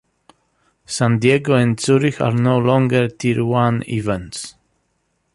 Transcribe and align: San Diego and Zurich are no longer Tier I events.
San 0.87 1.19
Diego 1.19 1.53
and 1.53 1.79
Zurich 1.79 2.19
are 2.19 2.33
no 2.33 2.57
longer 2.57 3.07
Tier 3.07 3.39
I 3.55 3.81
events. 3.87 4.55